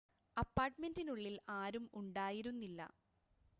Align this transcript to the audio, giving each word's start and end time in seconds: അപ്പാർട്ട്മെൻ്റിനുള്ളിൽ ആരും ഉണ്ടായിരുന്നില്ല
അപ്പാർട്ട്മെൻ്റിനുള്ളിൽ 0.37 1.35
ആരും 1.57 1.85
ഉണ്ടായിരുന്നില്ല 1.93 2.81